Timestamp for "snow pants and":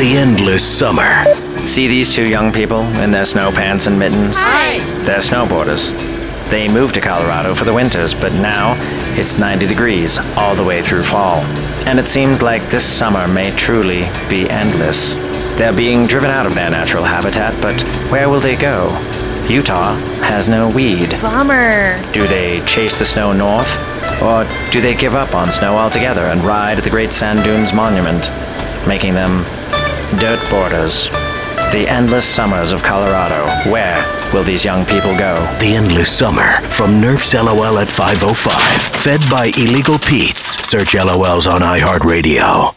3.26-3.98